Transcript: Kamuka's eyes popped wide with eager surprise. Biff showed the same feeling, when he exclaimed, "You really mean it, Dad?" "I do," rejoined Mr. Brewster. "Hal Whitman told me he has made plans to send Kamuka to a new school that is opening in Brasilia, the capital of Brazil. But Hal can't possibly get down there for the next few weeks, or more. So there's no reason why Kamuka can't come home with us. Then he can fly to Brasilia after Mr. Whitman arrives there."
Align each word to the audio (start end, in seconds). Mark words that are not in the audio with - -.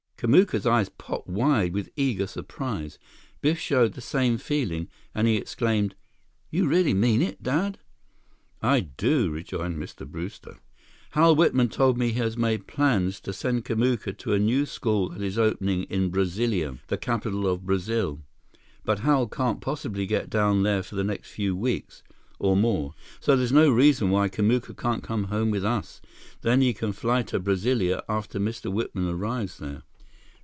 Kamuka's 0.23 0.67
eyes 0.67 0.87
popped 0.87 1.27
wide 1.27 1.73
with 1.73 1.89
eager 1.95 2.27
surprise. 2.27 2.99
Biff 3.41 3.57
showed 3.57 3.93
the 3.93 4.01
same 4.01 4.37
feeling, 4.37 4.87
when 5.13 5.25
he 5.25 5.35
exclaimed, 5.35 5.95
"You 6.51 6.67
really 6.67 6.93
mean 6.93 7.23
it, 7.23 7.41
Dad?" 7.41 7.79
"I 8.61 8.81
do," 8.81 9.31
rejoined 9.31 9.79
Mr. 9.79 10.05
Brewster. 10.07 10.57
"Hal 11.13 11.35
Whitman 11.35 11.69
told 11.69 11.97
me 11.97 12.09
he 12.11 12.19
has 12.19 12.37
made 12.37 12.67
plans 12.67 13.19
to 13.21 13.33
send 13.33 13.65
Kamuka 13.65 14.13
to 14.19 14.33
a 14.33 14.37
new 14.37 14.67
school 14.67 15.09
that 15.09 15.23
is 15.23 15.39
opening 15.39 15.85
in 15.85 16.11
Brasilia, 16.11 16.77
the 16.85 16.99
capital 16.99 17.47
of 17.47 17.65
Brazil. 17.65 18.21
But 18.85 18.99
Hal 18.99 19.25
can't 19.25 19.59
possibly 19.59 20.05
get 20.05 20.29
down 20.29 20.61
there 20.61 20.83
for 20.83 20.93
the 20.93 21.03
next 21.03 21.29
few 21.31 21.55
weeks, 21.55 22.03
or 22.37 22.55
more. 22.55 22.93
So 23.19 23.35
there's 23.35 23.51
no 23.51 23.71
reason 23.71 24.11
why 24.11 24.29
Kamuka 24.29 24.77
can't 24.77 25.01
come 25.01 25.23
home 25.33 25.49
with 25.49 25.65
us. 25.65 25.99
Then 26.43 26.61
he 26.61 26.75
can 26.75 26.93
fly 26.93 27.23
to 27.23 27.39
Brasilia 27.39 28.03
after 28.07 28.39
Mr. 28.39 28.71
Whitman 28.71 29.09
arrives 29.09 29.57
there." 29.57 29.81